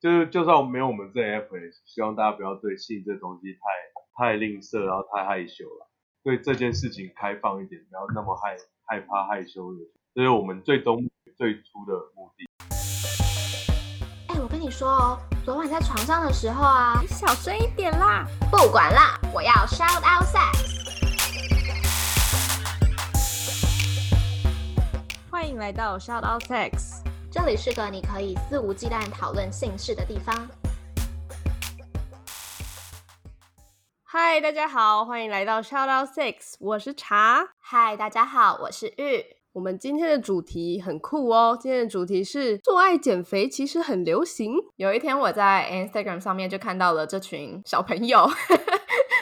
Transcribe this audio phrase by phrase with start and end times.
[0.00, 3.58] 就是就算没有我们这 app，也希望大家不要对性这东西太
[4.16, 5.90] 太吝啬，然后太害羞了。
[6.22, 8.56] 对这件事情开放一点，不要那么害
[8.86, 9.80] 害怕害羞的，
[10.14, 11.04] 这是我们最终
[11.36, 12.46] 最初的目的。
[14.28, 18.24] 哎，我跟你说哦，昨晚在床上的时候啊，你小声一点啦。
[18.52, 20.78] 不管啦，我要 shout out sex。
[25.28, 26.97] 欢迎来到 Shout Out Sex，
[27.40, 30.34] 这里是个你可以肆无忌惮讨论性事的地方。
[34.02, 37.50] 嗨，大家好，欢迎来到 Shout Out Six，我是茶。
[37.60, 39.24] 嗨，大家好，我是玉。
[39.52, 44.52] 我们今天的主题很酷哦，今天的主题是做爱减肥其实很流行。
[44.74, 48.28] 有一天我在 Instagram 上面就看到了这群小朋友。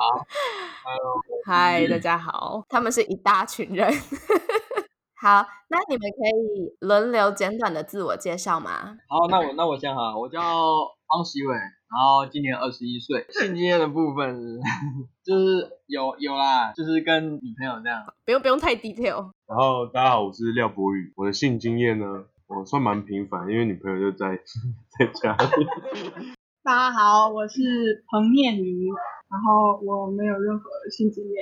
[0.84, 3.90] ，Hello，嗨， 大家好，他们是一大群人。
[5.22, 8.98] 好，那你们可以轮流简短的自我介绍吗？
[9.08, 13.28] 好，那我那我先哈，我叫方喜伟，然后今年二十一岁。
[13.30, 14.58] 性经验的部分
[15.24, 19.30] 就是有有啦，就是跟女朋友这样，不用不用太 detail。
[19.46, 22.06] 然后大家好，我是廖博宇，我的性经验呢，
[22.48, 24.40] 我算蛮平凡，因为女朋友就在
[24.98, 25.68] 在家里。
[26.64, 28.90] 大家好，我是彭念瑜，
[29.30, 31.36] 然后我没有任何性经验。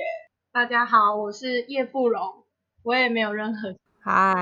[0.52, 2.39] 大家好，我是叶富荣。
[2.82, 3.74] 我也没有任何。
[4.02, 4.34] 嗨，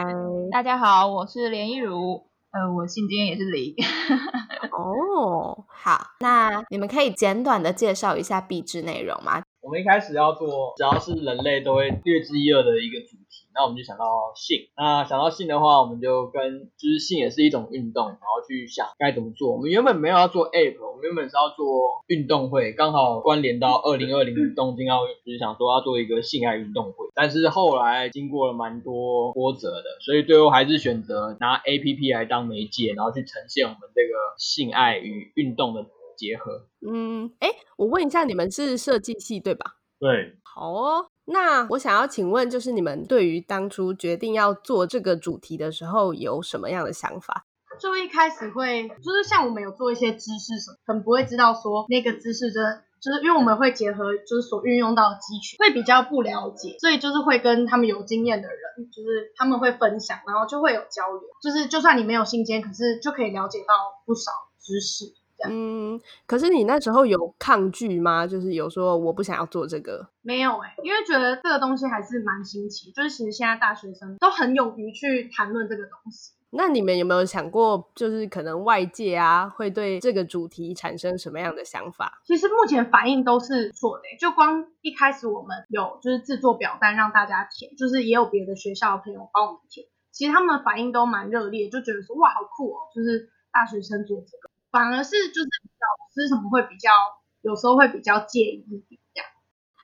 [0.52, 2.22] 大家好，我是连一如，
[2.52, 3.74] 呃，我姓今天也是零。
[4.70, 9.42] 哦，好，那你们可以简短的介绍一下壁纸内容吗？
[9.60, 13.27] 我们一开始要做，只要是人类都会略知一二的一个主题，
[13.58, 14.04] 那我们就想到
[14.36, 14.68] 性。
[14.76, 19.50] 那想到性的话，我们就跟就是性也是一种运动，然后去想该怎么做。
[19.50, 27.08] 我们原本没有要做 app，我们原本是要做运动会，刚好关联到二零二零 东京奥运，就是想说要做一个性爱运动会。
[27.16, 35.84] 但是后来经过了蛮多波折的，所以最后还是选择拿 app 来当媒介，然后去呈现我们这个性爱与运动的。
[36.18, 39.76] 结合，嗯，哎，我问一下，你们是设计系对吧？
[40.00, 41.06] 对，好哦。
[41.30, 47.44] 那我想要请问，就是你们对于当初决定要做这个主题的时候，有什么样的想法？
[47.78, 63.74] 就一开始会，就是像我们有做一些知识什么，可能不会知道说那个知识真的，就是因为我们会结合就是所运用到的肌群，会比较不了解，所以就是会跟他们有经验的人，就是他们会分享，然后就会有交流，就是就算你没有信间，可是就可以了解到
[64.04, 65.04] 不少知识。
[65.46, 68.26] 嗯，可是你那时候有抗拒吗？
[68.26, 70.08] 就是有说我不想要做这个？
[70.22, 76.32] 没有哎，因为觉得这个东西还是蛮新奇，就是其实现在大学生都很勇于去谈论这个东西。
[76.50, 82.22] 那你们有没有想过，就是可能外界啊会对这个主题产生什么样的想法？
[82.24, 94.48] 其实目前反应都是错的，就光一开始我们有就是制作表单让大家填，就是也有别的学校的朋友帮我们填，其实他们的反应都蛮热烈，就觉得说哇好酷哦，就是大学生做这个。
[94.70, 95.48] 反而是就是
[95.78, 96.90] 老师什么会比较，
[97.40, 99.26] 有时候会比较介意一点这样，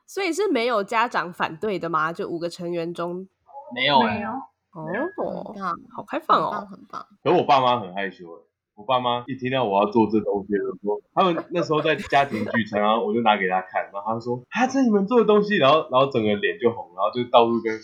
[0.07, 2.13] 所以是没有家长反对的吗？
[2.13, 3.27] 就五个成员中
[3.75, 4.31] 没有没有
[4.73, 5.55] 哦，
[5.97, 7.07] 好开放哦，很棒。
[7.23, 8.27] 可我爸妈很害羞
[8.75, 17.81] 我爸妈一听到我要做这东西，就说他们那时候在家庭聚餐，然后我就拿给他看，然后他说啊，这你们做的东西，然后然后整个脸就红，然后就到处跟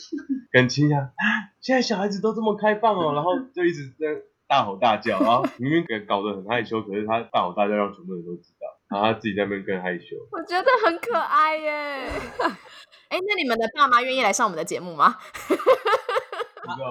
[0.50, 1.25] 跟亲家啊，
[1.60, 4.06] 现在小孩子都这么开放哦，然后就一直在。
[4.50, 10.16] 大吼大叫，然后明明搞得很害羞，可是他大吼大叫让全部人都知道，然后他自己在那边更害羞。
[10.33, 12.11] 我觉得很可爱耶！
[13.10, 15.16] 哎，那你们的爸妈愿意来上我们的节目吗？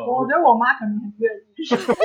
[0.07, 1.67] 我觉得我妈肯定很愿意。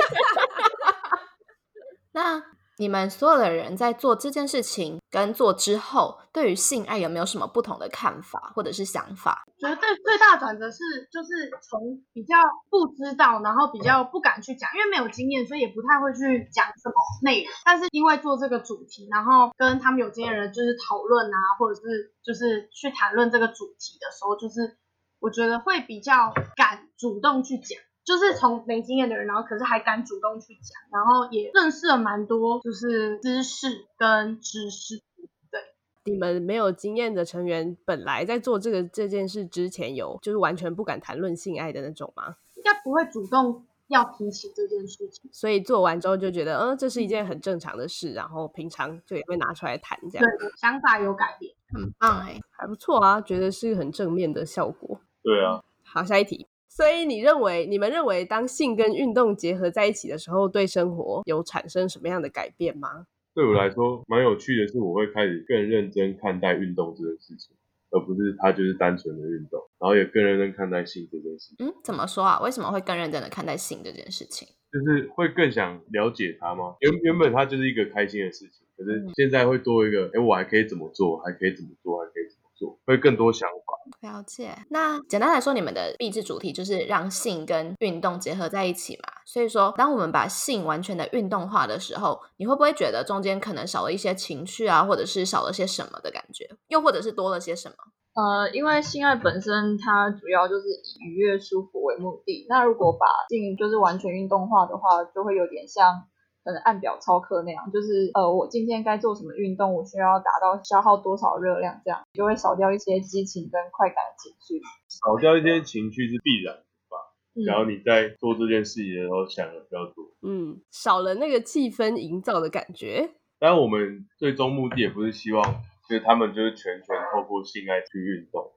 [2.11, 2.54] 那。
[2.77, 9.43] 你们所有的人在做这件事情跟做之后，对于性爱有没有什么不同的看法或者是想法？
[9.57, 12.35] 觉得最最大的转折是，就是从比较
[12.69, 17.53] 不知道，然后比较不敢去讲，因为没有经验，所以也不太会去讲什么内容。
[17.63, 24.77] 但是因为做这个主题，然后跟他们有经验人就是讨论啊，或者是就是去谈论这个主题的时候，就是
[25.19, 27.79] 我觉得会比较敢主动去讲。
[28.05, 35.01] 就是从没经验的人，然后可是还敢主动去讲，然后也认识了蛮多，就是知识跟知识。
[35.49, 35.59] 对，
[36.05, 42.35] 你们没有经验的成员，本来在做这个这件事之前，有就是完全不敢谈论性爱的那种吗？
[42.55, 50.27] 应该不会主动要提起这件事情，所以做完之后就觉得，嗯，这是一件很正常的事，然后平常就也会拿出来谈这样。
[50.39, 51.51] 对，想法有改变。
[51.73, 52.39] 很棒哎。
[52.51, 55.01] 还不错啊，觉得是很正面的效果。
[55.23, 56.47] 对啊，好，下一题。
[56.75, 63.07] 所以你认为，你们认为，当性跟运动结合在一起的时候，对生活有产生什么样的改变吗？
[63.33, 67.55] 对我来说蛮有趣的是，我会开始更认真看待运动这件事情，
[67.91, 72.41] 而不是它就是单纯的运动，然后也更认真看待性这件事情，嗯，怎么说啊？
[72.41, 74.45] 为什么会更认真的看待性这件事情？
[74.73, 76.75] 就是会更想了解它吗？
[76.81, 81.19] 原原本它就是一个开心的事情，可是现在会多一个，哎，我还可以怎么做？
[81.19, 81.99] 还可以怎么做？
[81.99, 82.77] 还可以怎么做？
[82.85, 83.64] 会更多想法。
[84.01, 84.55] 了解。
[84.69, 89.09] 那简单来说，你们的励志主题就是让性跟运动结合在一起嘛？
[89.25, 96.49] 所以说，当我们把性完全的运动化的时候，你会不会觉得中间可能少了一些情绪啊，或者是少了些什么的感觉？
[96.67, 97.75] 又或者是多了些什么？
[98.15, 106.01] 呃，因为性爱本身它主要就是以愉悦舒服为目的，那如果把性就是完全运动化的话，就会有点像
[106.45, 114.61] 可能按表操课那样，就是呃我今天该做什么运动，我需要达到消耗多少热量，这样就会少掉一些激情跟快感的情绪。
[114.87, 116.97] 少掉一些情绪是必然的吧？
[117.35, 120.05] 嗯然后你在做这件事情的时候想的比较多。
[120.21, 123.09] 嗯，少了那个气氛营造的感觉。
[123.39, 125.43] 当然，我们最终目的也不是希望，
[125.89, 128.51] 就是他们就是全权透过性爱去运动，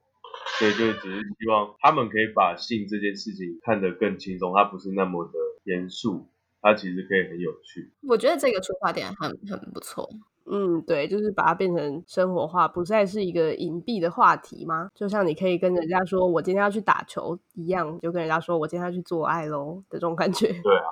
[0.57, 5.33] 所以就只是希望他们可以把性这件事情看得更轻松，它不是那么的
[5.65, 6.29] 严肃，
[6.61, 7.91] 它其实可以很有趣。
[8.07, 10.09] 我觉得这个出发点很很不错。
[10.51, 14.89] 嗯，对，就是把它变成生活化，不再是一个隐蔽的话题吗？
[14.95, 20.47] 就像你可以跟人家说我今天要去打球一样，就跟人家说我今天要去做爱喽的这种感觉。
[20.47, 20.89] 对啊。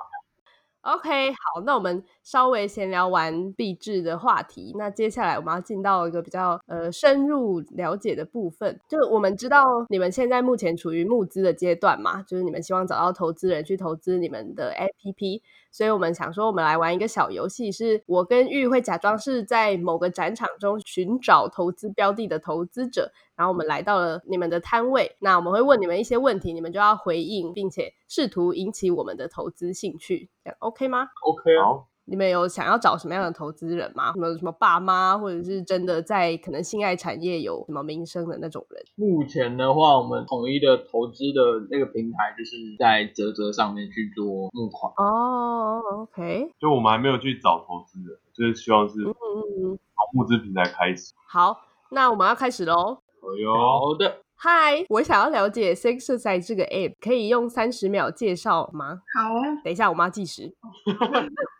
[0.82, 8.80] OK，好，那我们稍微闲聊完币制的话题，那接下来我们要进到一个比较呃深入了解的部分。
[8.88, 31.56] 就是我们知道你们现在目前处于募资的阶段嘛，就是你们希望找到投资人去投资你们的 APP，所以我们想说，我们来玩一个小游戏，是我跟玉会假装是在某个展场中寻找投资标的的投资者，然后我们来到了你们的摊位，那我们会问你们一些问题，你们就要回应，并且试图引起我们的投资兴趣，这样 OK 吗？OK。
[31.58, 34.12] 啊，好，你们有想要找什么样的投资人吗？
[34.14, 38.82] 什么什么爸妈，或者是真的在可能性爱产业有什么名声的那种人？
[38.96, 44.90] 目前的话，我们统一的投资的那个平台就是在泽泽上面去做募款。
[44.96, 49.78] 哦，OK，就我们还没有去找投资人，就是希望是从嗯嗯嗯，
[50.14, 51.12] 募资平台开始。
[51.26, 51.60] 好，
[51.90, 53.02] 那我们要开始喽。
[53.20, 59.02] 哎呦，好的，嗨，我想要了解 Sexercise 这个 app，可以用三十秒介绍吗？
[59.14, 60.54] 好哦，等一下，我们要计时。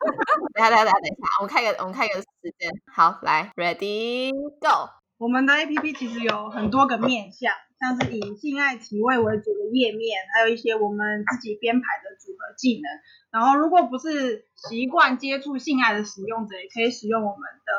[0.58, 2.26] 等下，等下，等下，等一下，我们看个，我们看个时
[2.58, 2.68] 间。
[2.92, 4.90] 好，来，Ready Go。
[5.16, 12.90] 我们的 APP 其实有很多个面向，像是以性爱体位为主的页面，还有一些我们自己编排的组合技能。
[13.30, 17.72] 然后，如果不是习惯接触性爱的使用者，也可以使用我们的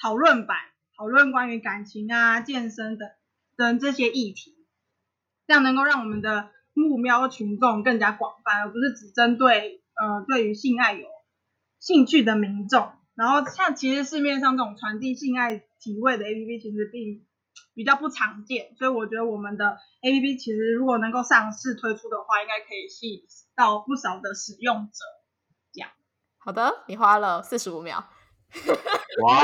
[0.00, 0.56] 讨论版，
[0.96, 3.06] 讨论关于感情啊、健身等
[3.58, 4.54] 等这些议题，
[5.46, 11.06] 这样能够让我们的目标群众更加广泛，而不是只针对呃对于性爱有
[11.84, 12.90] 兴趣的民众。
[13.14, 17.24] 然后像其实市面上这种传递性爱体位的 APP 其实并
[17.74, 23.22] 比较不常见，所以我觉得我们的 APP 其实如果能够上市推出的话，应该可以吸引
[23.54, 25.04] 到不少的使用者。
[25.72, 25.90] 这样
[26.38, 28.02] 好的，你花了四十五秒。
[29.22, 29.42] 哇，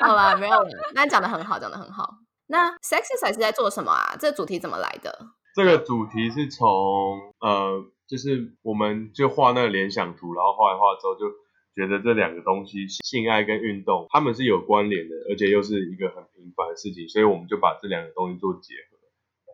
[0.06, 0.70] 好啦，没有了。
[0.94, 2.14] 那你讲的很好，讲的很好。
[2.46, 4.16] 那 Sexercise 是在做什么啊？
[4.18, 5.26] 这个主题怎么来的？
[5.54, 6.66] 这个主题是从
[7.40, 11.30] 呃，就是我们就画那个联想图，然后画一画之后就
[11.74, 18.98] 觉得这两个东西，性爱跟运动，它们是有关联的，而且又是一个很平凡的事情，所以我们就把这两个东西做结合。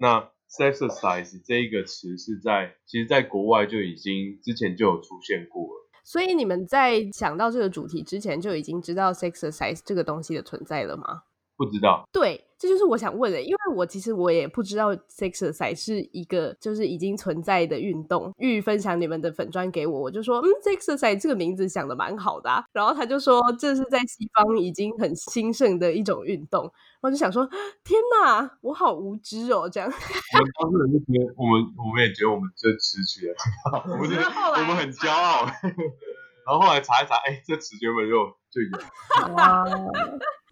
[0.00, 5.88] 那 sexercise 这一个词是在，其实在国外就已经之前就有出现过了。
[6.05, 11.25] 所以你们在想到这个主题之前，就已经知道 Sexercise 这个东西的存在了吗？
[11.59, 18.33] 不知道，对，这就是我想问的，因为我其实我也不知道 Sexercise 是一个就是已经存在的运动。
[18.38, 27.45] 玉分享你们的粉砖给我，我就说，嗯，Sexercise 这个名字想的蛮好的、啊，然后他就说这是在西方已经很兴盛的一种运动，我就想说，
[27.83, 29.91] 天哪，我好无知哦，这样。
[29.91, 35.45] 我们当事人就觉得，我们我们也觉得我们这词取的很好，我们 是后来我们很骄傲。
[36.49, 38.15] 然后后来查一查，哎，这词原本就
[38.49, 38.79] 就有。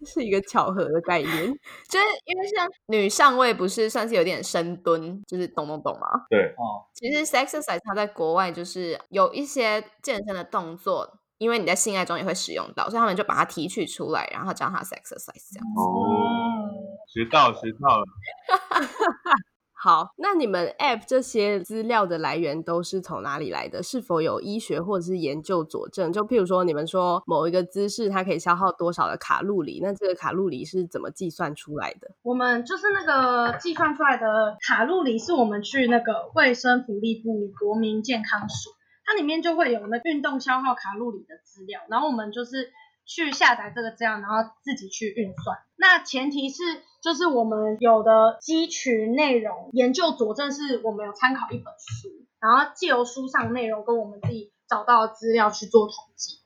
[0.01, 1.29] 哇，是一个巧合的概念。
[1.89, 6.07] 就是因为像女上位不是算是有点深蹲，就是懂懂懂吗？
[6.29, 15.65] 对，哦，其实 Sexercise 它在国外就是有一些健身的动作，因为你在性爱中也会使用到，所以他们就把它提取出来，然后叫它 Sexercise 这样。
[15.75, 16.69] 哦，
[17.07, 18.05] 学到了学到了。
[19.87, 23.81] 好，那你们 App 这些资料的来源都是从哪里来的？
[23.81, 26.11] 是否有医学或者是研究佐证？
[26.11, 32.11] 就譬如说，你们说某一个姿势它可以消耗多少的卡路里，那这个卡路里是怎么计算出来的？
[32.21, 38.71] 我们就是那个计算出来的卡路里，是我们去那个卫生福利部国民健康署，
[39.05, 42.73] 它里面就会有那运动消耗卡路里的资料，然后我们就是
[43.05, 45.57] 去下载这个资料，然后自己去运算。
[45.77, 46.61] 那前提是
[47.07, 56.39] 就是我们有的基群内容研究佐证，是我们有参考一本书，然后借由书上内容跟我们自己找到的资料去做统计。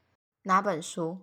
[0.43, 1.17] 哪本书？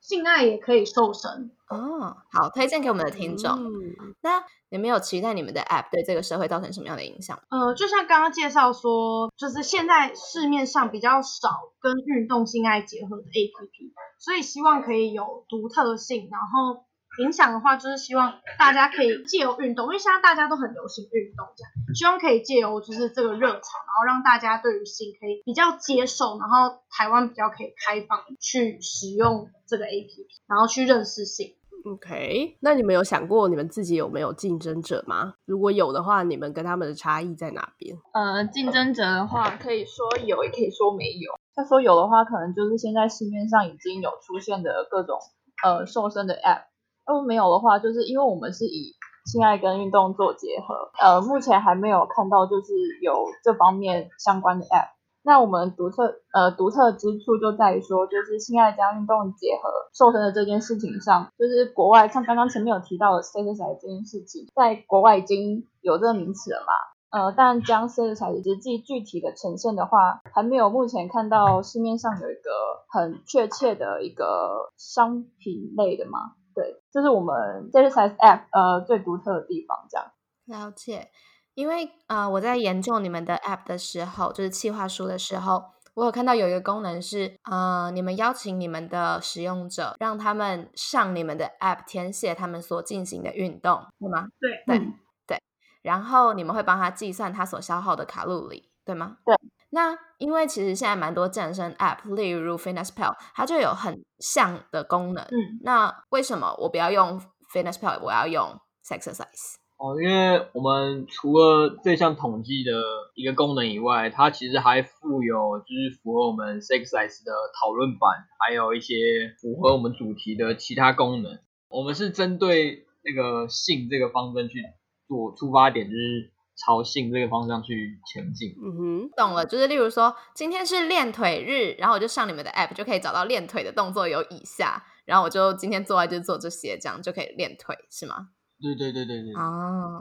[0.00, 3.50] 性爱也可以瘦身，哦，好，推荐给我们的听众。
[3.52, 7.42] 嗯那你们有期待你们的 App 对这个社会造成什么样的影响吗？
[7.50, 16.86] 呃，就像刚刚介绍说，就是现在市面上比较少跟运动性爱结合的 APP，所以希望可以有独特性，然后
[17.18, 31.54] 影响的话，就是希望大家可以借由运动，因为现在大家都很流行运动，这样希望可以借由就是这个热潮，然后让大家对于性可以比较接受，然后台湾比较可以开放去使用这个 APP，然后去认识性。
[31.84, 35.34] OK，那你们有想过你们自己有没有竞争者吗？
[35.44, 37.96] 如果有的话，你们跟他们的差异在哪边？
[38.14, 41.32] 呃，竞争者的话，可以说有，也可以说没有。
[41.56, 45.18] 要说有的话，可能就是现在市面上已经有出现的各种
[45.64, 46.71] 呃瘦身的 App。
[47.06, 48.94] 如果没有的话，就是因为我们是以
[49.24, 54.90] 性爱跟运动做结合，呃，目前还没有看到就是有这方面相关的 App。
[55.24, 66.72] 那我们独特呃独特之处就在于说，就是性爱加运动结合瘦身的这件事情上，就是国外像刚刚前面有提到的 s t a t u s 这件事情，在国外已经有这个名词了嘛。
[67.12, 72.50] 呃，但将 s t a t u s 实际具体的呈现的话，还没有目前看到市面上有一个
[72.88, 76.32] 很确切的一个商品类的嘛。
[76.54, 77.34] 对，这是我们
[77.70, 80.12] s t a t u s App 呃最独特的地方，这样。
[80.44, 81.10] 了解，
[81.54, 94.28] 因为呃，我在研究你们的 App 的时候，就是企划书的时候，我有看到有一个功能是，呃，你们邀请你们的使用者，让他们上你们的 App 填写他们所进行的运动，对吗？
[94.40, 94.92] 对对、
[95.26, 95.42] 对，
[95.82, 99.18] 然后你们会帮他计算他所消耗的卡路里，对吗？
[99.24, 99.34] 对。
[99.74, 105.24] 那因为其实现在蛮多健身 App，例如 FitnessPal，它就有很像的功能。
[105.24, 105.58] 嗯。
[105.62, 107.20] 那为什么我不要用
[107.52, 109.56] FitnessPal，我要用 Sexercise？
[109.78, 112.70] 哦，因为我们除了这项统计的
[113.14, 118.94] 一个功能以外，它其实还附有就是符合我们 Sexize 的讨论版，还有一些
[119.40, 121.38] 符合我们主题的其他功能。
[121.68, 124.62] 我们是针对那个性这个方针去
[125.08, 128.54] 做出发点，就是朝性这个方向去前进。
[128.62, 138.28] 嗯哼，懂了，就是例如说，今天是练腿日，然后我就上你们的 app 就可以找到练腿的动作有以下，然后我就今天做爱就做这些，这样就可以练腿，是吗？
[138.60, 139.32] 对对对对对。
[139.34, 140.00] 哦，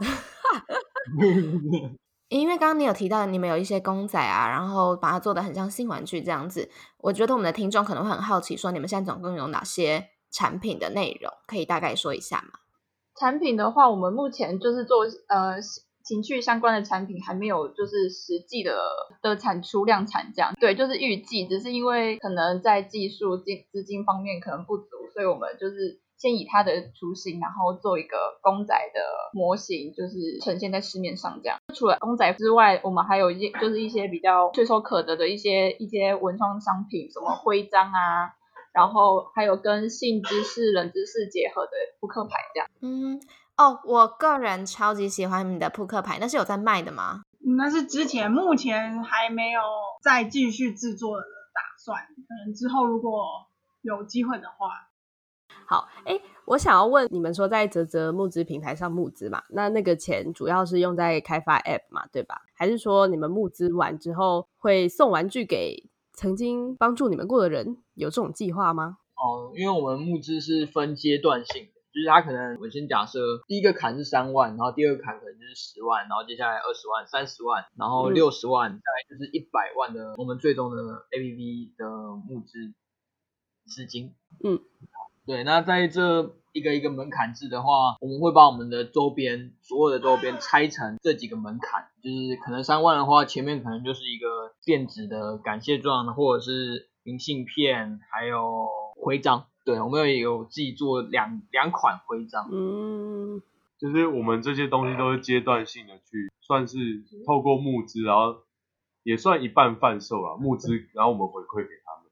[2.30, 12.60] 因为刚刚你有提到你们有一些公仔啊，然后把它做的很像新玩具这样子，我觉得我们的听众可能会很好奇，说你们现在总共有哪些产品的内容，可以大概说一下吗？
[13.20, 15.56] 产品的话，我们目前就是做呃
[16.04, 18.78] 情趣相关的产品，还没有就是实际的
[19.22, 20.54] 的产出量产这样。
[20.60, 29.00] 对，就是预计，只是因为可能在技术、金资金方面可能不足，所以我们就是先以它的雏形，然后做一个公仔的
[29.34, 31.58] 模型，就是呈现在市面上这样。
[31.74, 38.34] 除了公仔之外，我们还有一些就是一些比较唾手可得的一些一些文创商品，什么徽章啊。
[38.74, 42.70] 然后还有跟性知识、冷知识结合的扑克牌，这样。
[42.80, 43.20] 嗯，
[43.62, 47.22] 哦，我个人超级喜欢你的扑克牌，那是有在卖的吗？
[47.58, 49.62] 那是之前，目前还没有
[50.02, 53.24] 再继续制作的打算，可能之后如果
[53.84, 54.90] 有机会的话。
[55.68, 62.42] 好，哎，我想要问你们说，在泽泽募资平台上募资嘛，那那个钱主要是用在开发 App 嘛，对吧？
[62.56, 67.78] 还是说你们募资完之后会送玩具给曾经帮助你们过的人？
[67.94, 68.98] 有这种计划吗？
[69.16, 80.82] 哦，因为我们募资是分阶段性的，就是他可能我先假设第一个坎是三万，然后第二个坎可能就是十万，然后接下来二十万、三十万，然后嗯六十万，再来就是一百万的我们最终的
[81.12, 81.90] APP 的
[82.28, 82.74] 募资
[83.66, 84.16] 资金。
[84.44, 84.60] 嗯，
[85.26, 99.48] 对，那在这一个一个门槛制的话，我们会把我们的周边所有的周边拆成这几个门槛，就是可能三万的话，前面可能就是一个电子的感谢状，或者是明信片，还有徽章。
[99.64, 102.50] 对，我们有有自己做两两款徽章。
[102.52, 103.42] 嗯，
[103.78, 106.78] 就是我们这些东西都是阶段性的去，算是
[107.26, 108.44] 透过募资，然后
[109.04, 112.12] 也算一半贩售了募资，然后我们回馈给他们。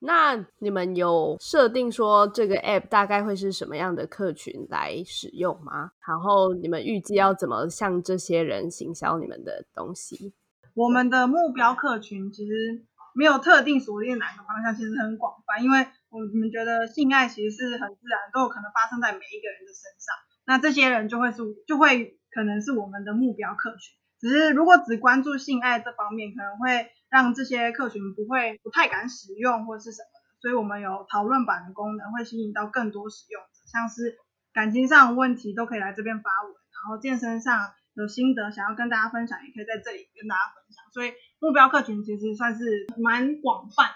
[0.00, 5.90] 那你们有设定说这个 app 大概会是什么样的客群来使用吗？
[6.06, 10.32] 然后你们预计要怎么向这些人行销你们的东西？
[10.74, 20.14] 我们的目标客群其实没有特定锁定哪个方向，其实很广泛，因为我们觉得性爱其实是很自然，都有可能发生在每一个人的身上。
[20.46, 23.94] 那这些人就会是就会可能是我们的目标客群。
[24.18, 30.40] 只是如果只关注性爱这方面，可能会让这些客群不会不太敢使用或是什么的。
[30.40, 34.16] 所以我们有讨论版的功能，会吸引到更多使用者，像是
[34.52, 40.84] 感情上的问题都可以来这边发文，然后健身上有心得想要跟大家分享，也可以在这里跟大家分享。
[40.92, 43.86] 所以目标客群其实算是蛮广泛。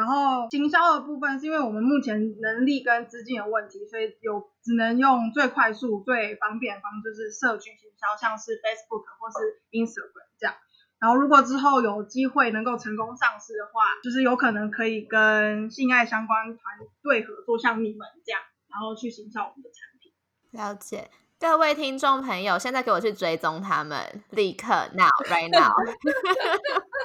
[0.00, 10.56] 然后行销的部分是因为我们目前能力跟资金有问题，所以有只能用最快速、最方便的方式，就是社群行销，像是 Facebook 或是 Instagram 这样。
[10.98, 18.40] 然后如果之后有机会能够成功上市的话，就是有可能可以跟性爱相关团队合作，像你们这样，
[18.70, 20.12] 然后去行销我们的产品。
[20.52, 21.10] 了解。
[21.40, 25.72] 各位听众朋友，现在给我去追踪他们，立刻 now right now。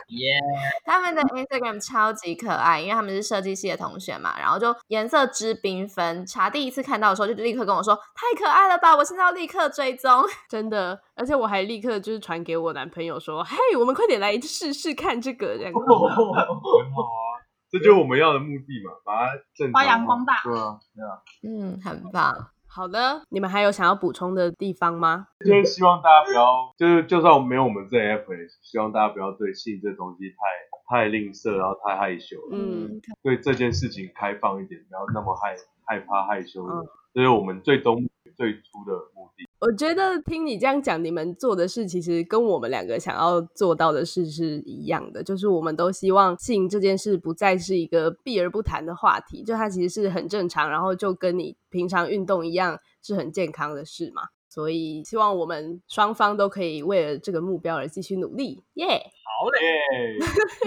[0.10, 0.38] 耶！
[0.84, 6.26] 他们的 Instagram 超级可爱，因为他们是设计系的同学嘛，然后就颜色之缤纷。
[6.26, 11.00] 茶第一次看到的时候，就立刻跟我说：“太可爱了吧！”我现在要立刻追踪， 真的。
[11.16, 16.04] 而且我还立刻就是传给我男朋友说：“嘿，我们快点来试试看这个。”这样很好
[16.36, 16.44] 啊，
[17.72, 20.42] 这就是我们要的目的嘛，把它正发扬光大。
[20.44, 21.22] 对啊，对啊。
[21.42, 22.52] 嗯，很棒。
[22.76, 25.28] 好的，你们还有想要补充的地方吗？
[25.40, 28.26] 就是希望大家不要，就是就算我没有我们这 app，
[28.62, 30.36] 希望大家不要对性这东西太
[30.98, 32.36] 太吝啬，然后太害羞。
[32.52, 35.56] 嗯，对这件事情开放一点，不要那么害
[35.86, 36.68] 害怕害羞。
[37.14, 38.06] 这是我们最终
[38.36, 38.94] 最初的。
[39.66, 54.22] 我觉得听你这样讲，你们做的事其实跟我们两个想要做到的事是一样的，就是我们都希望性这件事不再是一个避而不谈的话题，就它其实是很正常，然后就跟你平常运动一样是很健康的事嘛。
[54.48, 58.86] 所以希望我们双方都可以为了这个目标而继续努力，耶！
[59.50, 60.18] 嘞，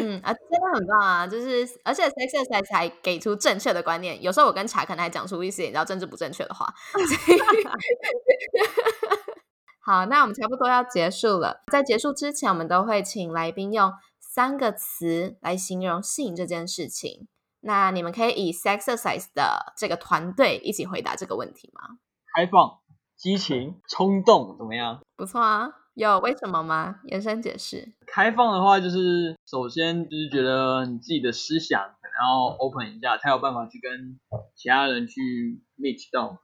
[0.00, 1.26] 嗯啊，真的很棒啊！
[1.26, 6.72] 就是而且 Sex 才才给出正确的观念，有时候我跟茶可能还讲出一些你知道政治不正确的话。
[9.84, 17.26] 好，那我们差不多要结束了，在结束之前，我们都会请来宾用三个词来形容性这件事情。
[17.60, 21.98] 那你们可以以 Sexercise 的这个团队一起回答这个问题吗？
[22.36, 22.78] 开放、
[23.16, 25.00] 激情、冲动，怎么样？
[25.16, 25.68] 不错啊。
[25.98, 27.00] 有为什么吗？
[27.04, 27.92] 延伸解释。
[28.06, 34.18] 开放的话，就是首先就是觉得你自己的思想可能要 open 一下，才有办法去跟
[34.54, 36.38] 其他人去 meet 到。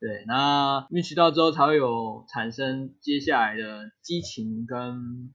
[0.00, 5.32] 对，那 meet 到之后，才会有产生接下来的激情跟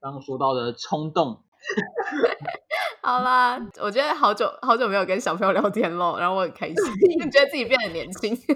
[0.00, 1.42] 刚刚说到的冲动。
[3.02, 6.76] 好啦，我觉得好久好久没有跟小朋友聊天了，然后我很开心，
[7.32, 8.32] 觉得自己变得年轻。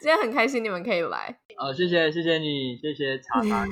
[0.00, 3.66] 今天很开心你们可以来，呃，谢谢谢谢你，谢谢茶 茶，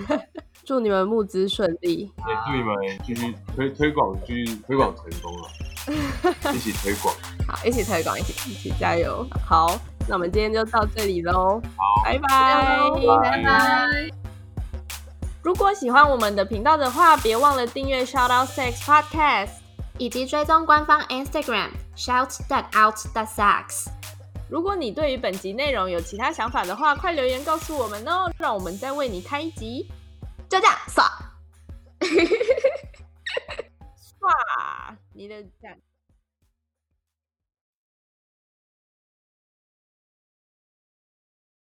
[0.64, 5.49] 祝你们募资顺利，也祝你们继续推推广，继续推广成功了，
[6.53, 7.14] 一起推广，
[7.46, 14.11] 好，一起推广，一起一起加油，好，那我们今天就到这里喽，好，拜拜拜拜。
[15.44, 19.51] 如果喜欢我们的频道的话，别忘了订阅 Shout Out Sex Podcast，
[19.96, 23.87] 以及追踪官方 Instagram Shout That Out That Sex。
[24.48, 29.88] 如果你对于本集内容有其他想法的话，快留言告诉我们哦，让我们再为你开一集。
[30.48, 31.04] 就这样，刷，
[33.98, 35.76] 刷，你的赞。